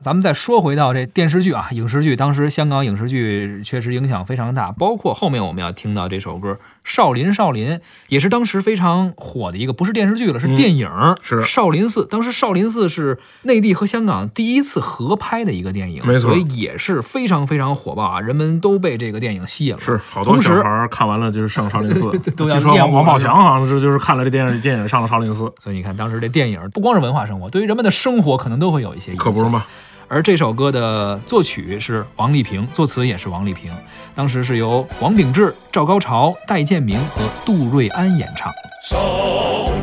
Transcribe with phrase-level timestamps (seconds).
[0.00, 6.52] 咱们再说回到这电视剧啊，影视剧，当时香港影视剧确实影响非常大，包括后面我们要听到这首歌
[6.84, 7.72] 《少林少林》，
[8.06, 10.88] 也是当时非常火的一个，不是电视剧了，是电影。
[11.20, 19.80] 是少林寺，当时少林寺是内地和香港第一次合拍的一个电影，没错所以也是非常非常火爆啊，人们都被这个电影吸引了。
[19.80, 29.24] 是好多小孩看完了就是上少林寺 都要据说王王宝强好像是就是看了这电影电影上了少林寺，所以你看，当时这电影不光是文化生活，对于人们的生活可能都会有一些影响。
[29.24, 29.66] 可不是吗？
[30.10, 33.70] 而这首歌的作曲是王丽萍，作词也是王丽萍，
[34.14, 38.50] 当时是由王秉志、赵高潮、戴建明和杜瑞安演唱。
[38.82, 38.96] 少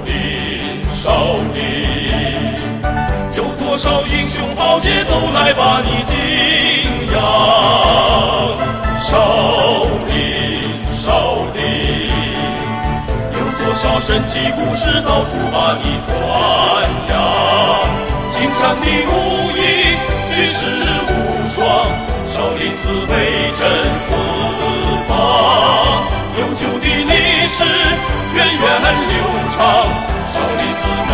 [0.04, 1.86] 林，少林，
[3.38, 6.16] 有多少英雄豪杰都来把你敬
[7.14, 7.22] 仰。
[9.04, 12.10] 少林，少林，
[13.32, 16.10] 有多少神奇故事到处把你传
[17.10, 17.14] 扬。
[18.32, 18.88] 青山的
[22.86, 23.02] 四威
[23.58, 23.66] 震
[24.00, 24.14] 四
[25.08, 26.06] 方。
[26.38, 27.64] 悠久的历史
[28.32, 28.62] 源远
[29.08, 29.12] 流
[29.58, 29.58] 长，
[30.30, 31.12] 少林寺美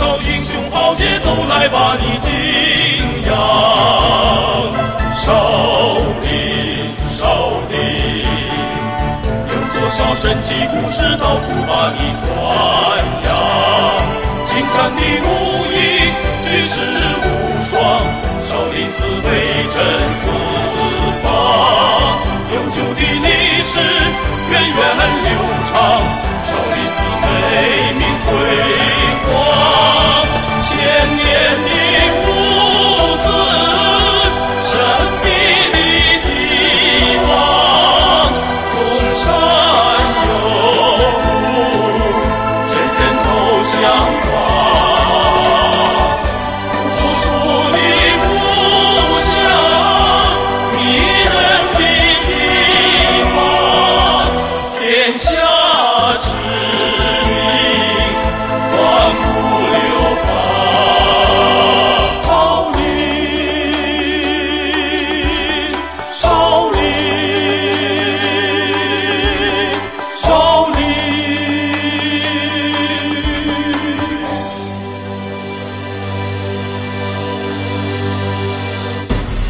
[0.00, 2.32] 少英雄豪杰都来把你敬
[3.28, 3.36] 仰。
[5.18, 5.28] 少
[6.22, 8.24] 林，少林，
[9.44, 12.24] 有多少神奇故事到处把你传
[13.26, 13.28] 扬。
[14.46, 15.28] 精湛的武
[15.70, 15.76] 艺，
[16.48, 16.80] 举世
[17.20, 17.28] 无
[17.68, 17.78] 双，
[18.48, 19.20] 少林寺威
[19.68, 19.76] 震
[20.14, 20.22] 四
[21.22, 21.28] 方。
[22.54, 23.78] 悠久的历史
[24.48, 24.80] 源远
[25.22, 25.28] 流
[25.70, 25.76] 长，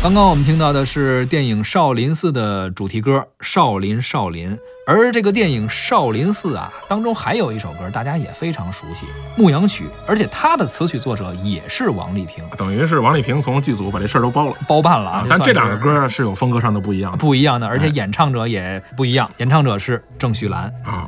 [0.03, 4.51] 刚刚我们听到的是电影《少林寺》的主题歌《少林少林》，
[4.87, 9.05] 而这个电影《少林寺》啊当中还有一首歌，大家也非常熟悉
[9.37, 15.27] 《牧羊曲》，而且它的词曲作者也是王丽萍，等于是王丽萍从剧组把这事儿都包了包办了啊。
[15.29, 20.65] 但这两个歌是有风格上的不一样的不一样的，而且哎演唱者也不一样，演唱者是郑绪岚。
[20.83, 21.07] 啊。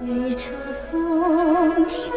[0.00, 2.12] 日出嵩山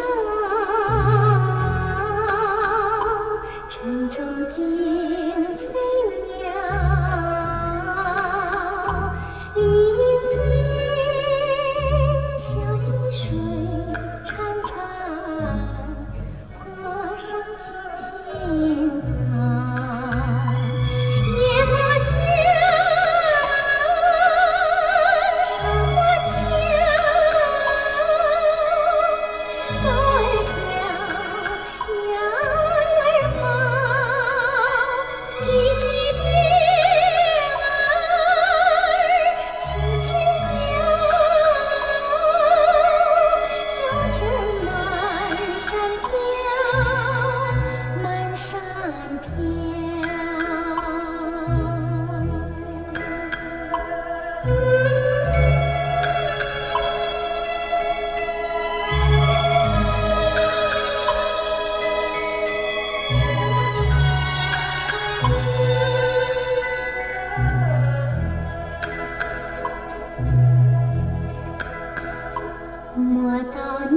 [73.16, 73.96] 莫道女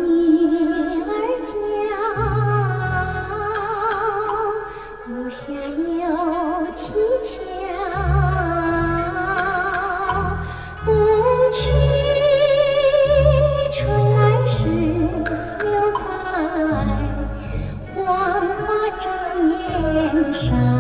[1.03, 1.11] 儿
[1.43, 1.51] 娇，
[5.05, 5.43] 故乡
[5.99, 6.07] 有
[6.73, 7.35] 蹊跷，
[10.87, 10.95] 冬
[11.51, 11.59] 去
[13.73, 13.77] 春
[14.15, 14.17] 来
[14.47, 15.67] 是留
[15.99, 16.01] 在。
[17.97, 18.57] 黄花
[19.01, 19.05] 正
[19.49, 20.78] 年少。